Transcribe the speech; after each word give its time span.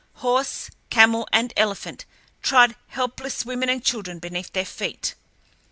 Horse, 0.13 0.71
camel, 0.89 1.27
and 1.31 1.53
elephant 1.55 2.05
trod 2.41 2.75
helpless 2.87 3.45
women 3.45 3.69
and 3.69 3.85
children 3.85 4.17
beneath 4.17 4.51
their 4.51 4.65
feet. 4.65 5.13